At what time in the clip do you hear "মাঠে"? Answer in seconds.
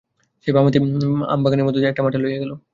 2.05-2.19